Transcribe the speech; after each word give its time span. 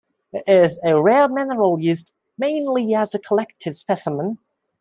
It 0.33 0.43
is 0.47 0.79
a 0.83 0.99
rare 0.99 1.29
mineral 1.29 1.79
used 1.79 2.11
mainly 2.35 2.95
as 2.95 3.13
a 3.13 3.19
collectors 3.19 3.77
specimen. 3.77 4.39